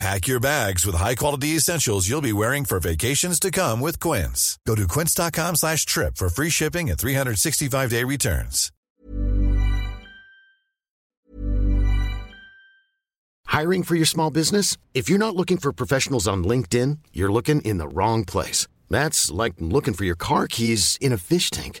[0.00, 4.58] Pack your bags with high-quality essentials you'll be wearing for vacations to come with Quince.
[4.66, 8.70] Go to quince.com slash trip for free shipping and 365-day returns.
[13.46, 14.76] Hiring for your small business?
[14.94, 18.66] If you're not looking for professionals on LinkedIn, you're looking in the wrong place.
[18.90, 21.80] That's like looking for your car keys in a fish tank.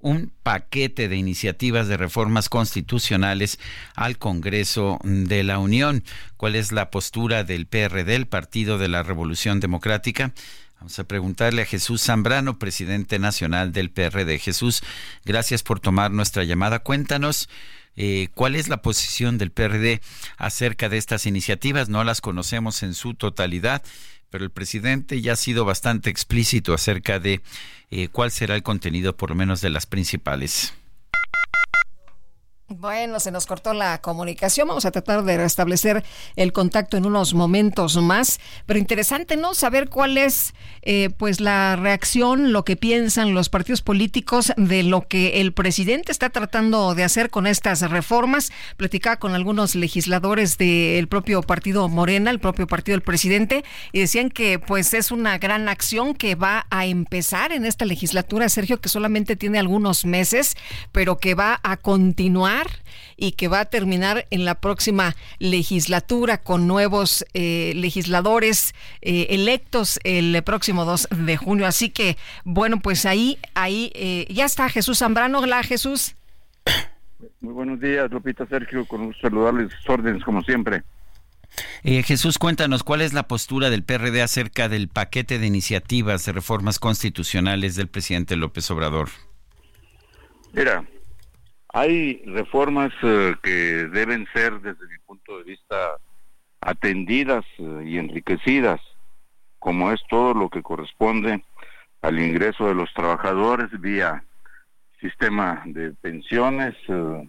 [0.00, 3.58] un paquete de iniciativas de reformas constitucionales
[3.94, 6.04] al Congreso de la Unión.
[6.36, 10.32] ¿Cuál es la postura del PRD, el Partido de la Revolución Democrática?
[10.78, 14.38] Vamos a preguntarle a Jesús Zambrano, presidente nacional del PRD.
[14.38, 14.82] Jesús,
[15.24, 16.78] gracias por tomar nuestra llamada.
[16.78, 17.48] Cuéntanos
[17.96, 20.00] eh, cuál es la posición del PRD
[20.36, 21.88] acerca de estas iniciativas.
[21.88, 23.82] No las conocemos en su totalidad,
[24.30, 27.40] pero el presidente ya ha sido bastante explícito acerca de
[27.90, 30.74] eh, cuál será el contenido, por lo menos de las principales.
[32.70, 34.68] Bueno, se nos cortó la comunicación.
[34.68, 36.04] Vamos a tratar de restablecer
[36.36, 38.40] el contacto en unos momentos más.
[38.66, 39.54] Pero interesante, ¿no?
[39.54, 40.52] Saber cuál es,
[40.82, 46.12] eh, pues, la reacción, lo que piensan los partidos políticos de lo que el presidente
[46.12, 48.52] está tratando de hacer con estas reformas.
[48.76, 54.28] Platicaba con algunos legisladores del propio partido Morena, el propio partido del presidente, y decían
[54.28, 58.90] que, pues, es una gran acción que va a empezar en esta legislatura, Sergio, que
[58.90, 60.54] solamente tiene algunos meses,
[60.92, 62.57] pero que va a continuar
[63.16, 69.98] y que va a terminar en la próxima legislatura con nuevos eh, legisladores eh, electos
[70.04, 71.66] el próximo 2 de junio.
[71.66, 75.40] Así que, bueno, pues ahí, ahí eh, ya está Jesús Zambrano.
[75.40, 76.14] Hola, Jesús.
[77.40, 80.82] Muy buenos días, Lupita Sergio, con saludarles sus órdenes como siempre.
[81.82, 86.78] Jesús, cuéntanos cuál es la postura del PRD acerca del paquete de iniciativas de reformas
[86.78, 89.08] constitucionales del presidente López Obrador.
[90.52, 90.84] Mira,
[91.78, 95.96] hay reformas eh, que deben ser, desde mi punto de vista,
[96.60, 98.80] atendidas eh, y enriquecidas,
[99.60, 101.44] como es todo lo que corresponde
[102.02, 104.24] al ingreso de los trabajadores vía
[105.00, 107.28] sistema de pensiones, eh,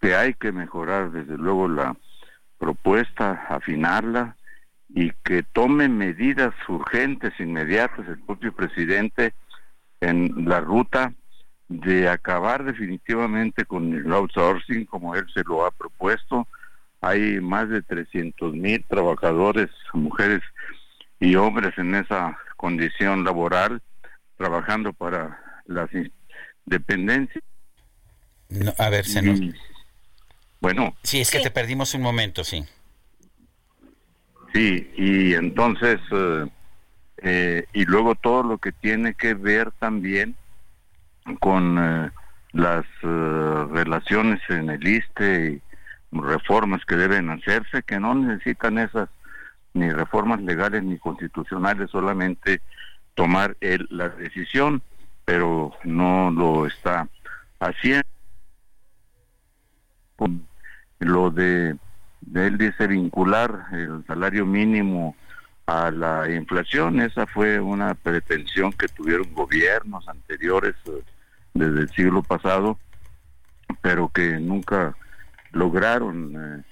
[0.00, 1.96] que hay que mejorar desde luego la
[2.58, 4.36] propuesta, afinarla
[4.88, 9.32] y que tome medidas urgentes, inmediatas, el propio presidente
[10.00, 11.12] en la ruta
[11.68, 16.46] de acabar definitivamente con el outsourcing como él se lo ha propuesto.
[17.00, 20.42] Hay más de 300 mil trabajadores, mujeres
[21.20, 23.82] y hombres en esa condición laboral,
[24.36, 25.90] trabajando para las
[26.64, 27.42] dependencias.
[28.78, 29.40] a ver, se nos...
[30.60, 30.96] Bueno.
[31.02, 32.64] Sí, es que te perdimos un momento, sí.
[34.54, 36.46] Sí, y entonces, eh,
[37.18, 40.34] eh, y luego todo lo que tiene que ver también
[41.40, 42.10] con eh,
[42.52, 45.62] las eh, relaciones en el ISTE y
[46.12, 49.08] reformas que deben hacerse, que no necesitan esas
[49.74, 52.62] ni reformas legales ni constitucionales, solamente
[53.14, 54.82] tomar el, la decisión,
[55.24, 57.08] pero no lo está
[57.60, 58.06] haciendo.
[60.16, 60.46] Con
[61.00, 61.76] lo de,
[62.22, 65.14] de él dice vincular el salario mínimo
[65.66, 71.02] a la inflación, esa fue una pretensión que tuvieron gobiernos anteriores eh,
[71.58, 72.78] desde el siglo pasado,
[73.82, 74.96] pero que nunca
[75.52, 76.64] lograron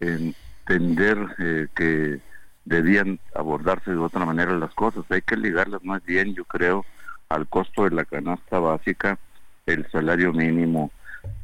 [0.00, 0.32] eh,
[0.70, 2.20] entender eh, que
[2.64, 5.04] debían abordarse de otra manera las cosas.
[5.10, 6.84] Hay que ligarlas más bien, yo creo,
[7.28, 9.18] al costo de la canasta básica,
[9.66, 10.90] el salario mínimo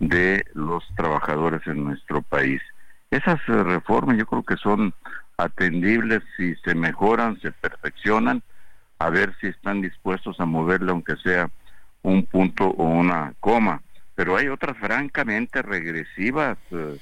[0.00, 2.60] de los trabajadores en nuestro país.
[3.10, 4.94] Esas eh, reformas yo creo que son
[5.38, 8.42] atendibles si se mejoran, se perfeccionan,
[8.98, 11.50] a ver si están dispuestos a moverla aunque sea
[12.06, 13.82] un punto o una coma,
[14.14, 16.98] pero hay otras francamente regresivas eh,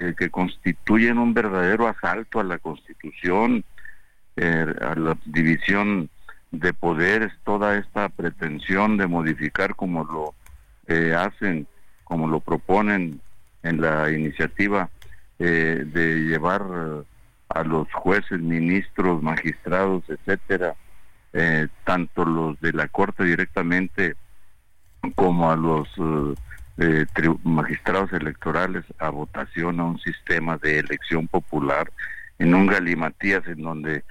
[0.00, 3.64] eh, que constituyen un verdadero asalto a la Constitución,
[4.36, 6.10] eh, a la división
[6.50, 10.34] de poderes, toda esta pretensión de modificar como lo
[11.16, 11.66] hacen,
[12.04, 13.20] como lo proponen
[13.62, 14.90] en la iniciativa
[15.38, 16.62] de llevar
[17.48, 20.74] a los jueces, ministros, magistrados, etcétera,
[21.84, 24.16] tanto los de la corte directamente
[25.14, 25.88] como a los
[27.44, 31.90] magistrados electorales a votación a un sistema de elección popular
[32.38, 34.04] en un galimatías en donde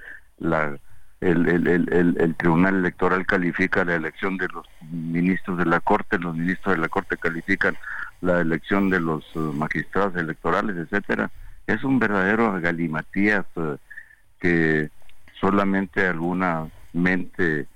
[1.20, 6.80] el, Tribunal Electoral califica la elección de los ministros de la Corte, los ministros de
[6.80, 7.76] la Corte califican
[8.20, 11.30] la elección de los eh, magistrados electorales, etcétera.
[11.66, 13.76] Es un verdadero galimatías eh,
[14.40, 14.90] que
[15.40, 17.66] solamente alguna mente eh,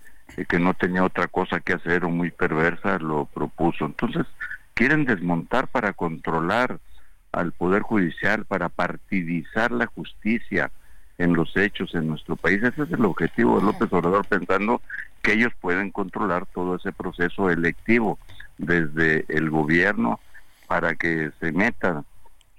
[0.48, 3.86] que no tenía otra cosa que hacer o muy perversa lo propuso.
[3.86, 4.26] Entonces,
[4.74, 6.78] quieren desmontar para controlar
[7.32, 10.70] al Poder Judicial, para partidizar la justicia,
[11.18, 12.62] en los hechos en nuestro país.
[12.62, 14.82] Ese es el objetivo de López Obrador, pensando
[15.22, 18.18] que ellos pueden controlar todo ese proceso electivo
[18.58, 20.20] desde el gobierno
[20.66, 22.04] para que se meta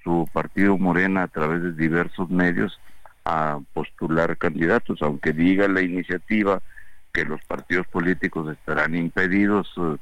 [0.03, 2.79] su partido Morena a través de diversos medios
[3.25, 6.61] a postular candidatos, aunque diga la iniciativa
[7.17, 9.95] que los partidos políticos estarán impedidos eh,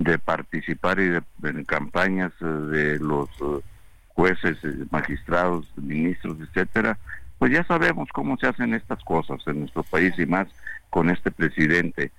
[0.00, 3.60] de participar y de, en campañas eh, de los eh,
[4.08, 4.58] jueces,
[4.90, 6.98] magistrados, ministros, etcétera,
[7.38, 10.48] pues ya sabemos cómo se hacen estas cosas en nuestro país y más
[10.90, 12.10] con este presidente.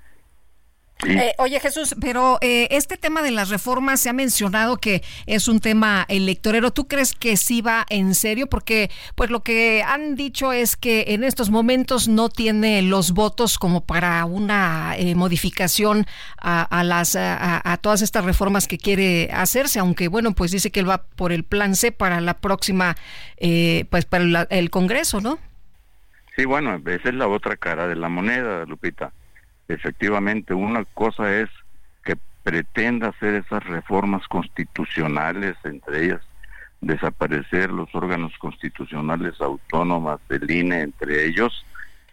[1.06, 5.48] Eh, oye Jesús, pero eh, este tema de las reformas se ha mencionado que es
[5.48, 6.72] un tema electorero.
[6.72, 8.48] ¿Tú crees que sí va en serio?
[8.48, 13.60] Porque pues lo que han dicho es que en estos momentos no tiene los votos
[13.60, 16.08] como para una eh, modificación
[16.40, 20.90] a, las a, todas estas reformas que quiere hacerse, aunque bueno pues dice que él
[20.90, 22.96] va por el plan C para la próxima
[23.90, 25.38] pues para el Congreso, ¿no?
[26.36, 29.12] Sí, bueno, esa es la otra cara de la moneda, Lupita
[29.68, 31.50] efectivamente, una cosa es
[32.04, 36.22] que pretenda hacer esas reformas constitucionales, entre ellas
[36.82, 41.66] desaparecer los órganos constitucionales autónomas del INE, entre ellos,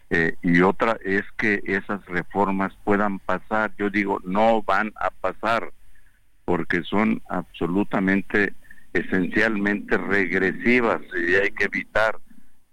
[0.09, 3.73] eh, y otra es que esas reformas puedan pasar.
[3.77, 5.71] Yo digo, no van a pasar
[6.45, 8.53] porque son absolutamente,
[8.93, 12.19] esencialmente regresivas y hay que evitar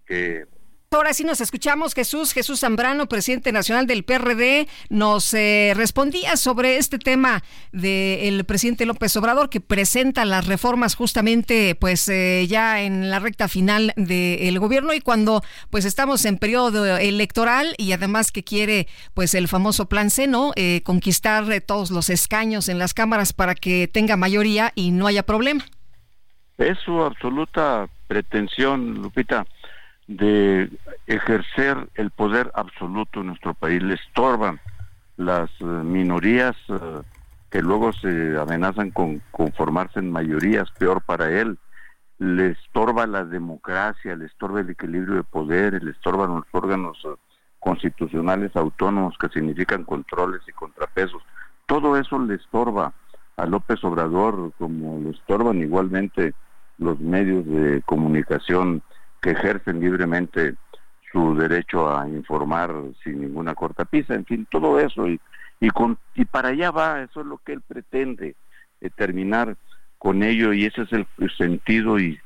[0.06, 0.44] que
[0.92, 1.94] Ahora sí nos escuchamos.
[1.94, 7.42] Jesús, Jesús Zambrano, presidente nacional del PRD, nos eh, respondía sobre este tema
[7.72, 13.48] del presidente López Obrador que presenta las reformas justamente pues eh, ya en la recta
[13.48, 19.34] final del gobierno y cuando pues estamos en periodo electoral y además que quiere pues
[19.34, 20.52] el famoso plan C, ¿no?
[20.56, 25.22] Eh, conquistar todos los escaños en las cámaras para que tenga mayoría y no haya
[25.22, 25.64] problema.
[26.58, 29.46] Es su absoluta pretensión, Lupita
[30.06, 30.70] de
[31.06, 33.82] ejercer el poder absoluto en nuestro país.
[33.82, 34.60] Le estorban
[35.16, 37.02] las eh, minorías eh,
[37.50, 41.58] que luego se amenazan con conformarse en mayorías, peor para él.
[42.18, 47.14] Le estorba la democracia, le estorba el equilibrio de poder, le estorban los órganos eh,
[47.58, 51.22] constitucionales autónomos que significan controles y contrapesos.
[51.66, 52.92] Todo eso le estorba
[53.36, 56.34] a López Obrador, como le estorban igualmente
[56.78, 58.82] los medios de comunicación
[59.22, 60.56] que ejercen libremente
[61.10, 65.18] su derecho a informar sin ninguna cortapisa, en fin, todo eso y
[65.62, 68.34] y, con, y para allá va, eso es lo que él pretende,
[68.80, 69.56] eh, terminar
[69.96, 71.06] con ello y ese es el,
[71.38, 72.18] sentido y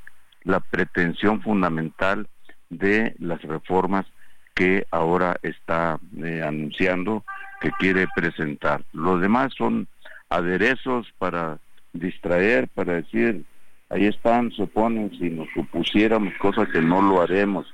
[0.43, 2.27] la pretensión fundamental
[2.71, 4.07] de las reformas
[4.55, 7.25] que ahora está eh, anunciando
[7.61, 8.83] que quiere presentar.
[8.95, 9.87] Los demás son
[10.31, 11.59] aderezos para
[11.93, 13.45] distraer, para decir
[13.89, 17.67] ahí están, se ponen, si nos supusiéramos, cosa que no lo haremos,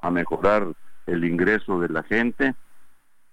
[0.00, 0.66] a mejorar
[1.06, 2.54] el ingreso de la gente,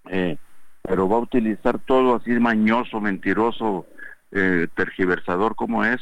[0.08, 0.36] eh,
[0.82, 3.86] pero va a utilizar todo así mañoso, mentiroso,
[4.32, 6.00] eh, tergiversador como es,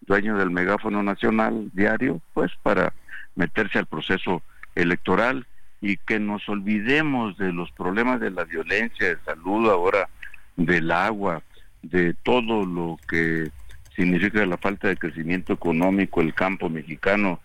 [0.00, 2.92] dueño del megáfono nacional diario, pues para
[3.34, 4.42] meterse al proceso
[4.74, 5.46] electoral.
[5.82, 10.08] Y que nos olvidemos de los problemas de la violencia, de salud ahora,
[10.56, 11.42] del agua,
[11.82, 13.50] de todo lo que
[13.96, 17.40] significa la falta de crecimiento económico, el campo mexicano,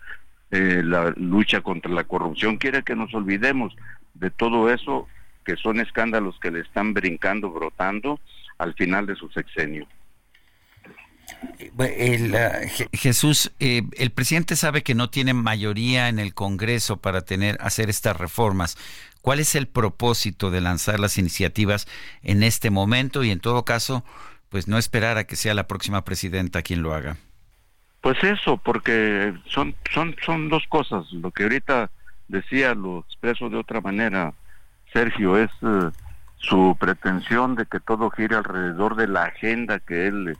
[0.50, 2.58] eh, la lucha contra la corrupción.
[2.58, 3.74] Quiere que nos olvidemos
[4.14, 5.08] de todo eso,
[5.44, 8.20] que son escándalos que le están brincando, brotando
[8.58, 9.88] al final de su sexenio.
[11.78, 17.22] El, uh, Jesús, eh, el presidente sabe que no tiene mayoría en el Congreso para
[17.22, 18.76] tener hacer estas reformas.
[19.22, 21.86] ¿Cuál es el propósito de lanzar las iniciativas
[22.22, 24.04] en este momento y en todo caso,
[24.52, 27.16] pues no esperar a que sea la próxima presidenta quien lo haga.
[28.02, 31.10] Pues eso, porque son, son, son dos cosas.
[31.10, 31.90] Lo que ahorita
[32.28, 34.34] decía, lo expreso de otra manera,
[34.92, 35.90] Sergio, es eh,
[36.36, 40.36] su pretensión de que todo gire alrededor de la agenda que él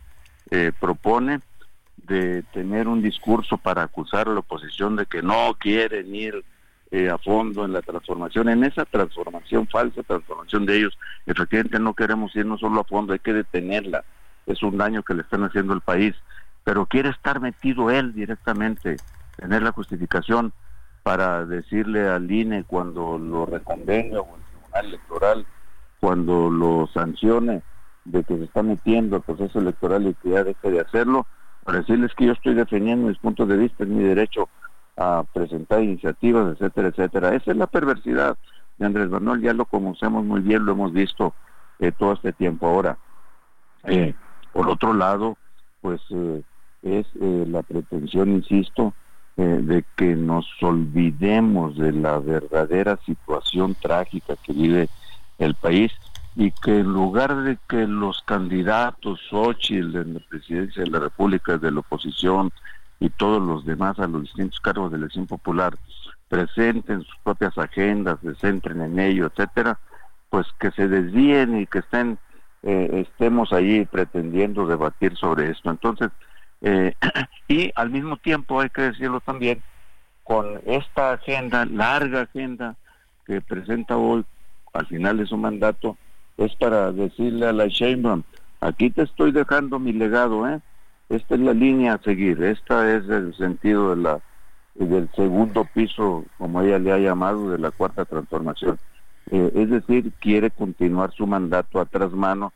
[0.51, 1.41] eh, propone
[1.97, 6.45] de tener un discurso para acusar a la oposición de que no quieren ir
[6.93, 11.95] eh, a fondo en la transformación, en esa transformación, falsa transformación de ellos, efectivamente no
[11.95, 14.05] queremos ir no solo a fondo, hay que detenerla,
[14.45, 16.15] es un daño que le están haciendo al país,
[16.65, 18.99] pero quiere estar metido él directamente,
[19.39, 20.53] tener la justificación
[21.03, 25.47] para decirle al INE cuando lo reconvenga o el Tribunal Electoral,
[25.99, 27.63] cuando lo sancione
[28.05, 31.27] de que se está metiendo al proceso electoral y que ya deje de hacerlo,
[31.65, 34.51] para decirles que yo estoy defendiendo mis puntos de vista, es mi derecho
[34.97, 37.35] a presentar iniciativas, etcétera, etcétera.
[37.35, 38.37] Esa es la perversidad
[38.79, 41.35] de Andrés Manuel, ya lo conocemos muy bien, lo hemos visto
[41.79, 42.99] eh, todo este tiempo ahora.
[43.85, 44.15] Eh,
[44.53, 45.37] por otro lado,
[45.81, 46.43] pues eh,
[46.83, 48.95] es la pretensión, insisto,
[49.37, 54.89] de que nos olvidemos de la verdadera situación trágica que vive
[55.39, 55.91] el país
[56.37, 61.57] y que en lugar de que los candidatos Xochitl en la presidencia de la República
[61.57, 62.53] de la oposición
[63.03, 65.77] y todos los demás a los distintos cargos de elección popular
[66.29, 69.81] presenten sus propias agendas, se centren en ello, etcétera,
[70.31, 72.17] pues que se desvíen y que estén
[72.63, 75.69] eh, estemos ahí pretendiendo debatir sobre esto.
[75.69, 76.11] Entonces,
[76.61, 76.95] eh,
[77.49, 79.61] y al mismo tiempo hay que decirlo también,
[80.23, 82.77] con esta agenda, larga agenda
[83.27, 84.25] que presenta hoy
[84.75, 85.97] al final de su mandato,
[86.37, 88.23] es para decirle a la Sheinbaum,
[88.61, 90.61] aquí te estoy dejando mi legado, ¿eh?
[91.13, 94.21] Esta es la línea a seguir, esta es el sentido de la
[94.75, 98.79] del segundo piso, como ella le ha llamado, de la cuarta transformación.
[99.31, 102.55] Eh, es decir, quiere continuar su mandato a tras mano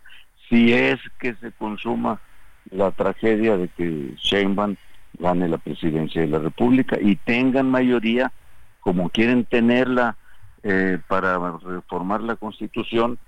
[0.48, 2.18] si es que se consuma
[2.70, 4.76] la tragedia de que Sheinbaum
[5.18, 8.32] gane la presidencia de la República y tengan mayoría
[8.80, 10.16] como quieren tenerla
[10.62, 13.18] eh, para reformar la Constitución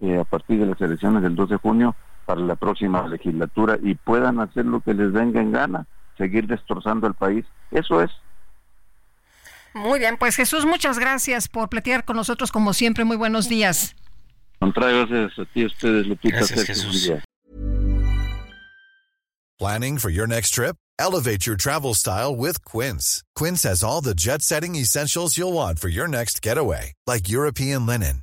[0.00, 3.94] eh, a partir de las elecciones del 2 de junio para la próxima legislatura y
[3.94, 5.86] puedan hacer lo que les venga en gana,
[6.16, 7.44] seguir destrozando el país.
[7.70, 8.10] Eso es.
[9.74, 13.04] Muy bien, pues Jesús, muchas gracias por platicar con nosotros como siempre.
[13.04, 13.94] Muy buenos días.
[14.60, 16.36] gracias a ti, a ustedes, Lupita.
[16.36, 17.10] Gracias, Jesús.
[19.58, 20.76] Planning for your next trip?
[20.98, 23.22] Elevate your travel style with Quince.
[23.34, 28.22] Quince has all the jet-setting essentials you'll want for your next getaway, like European linen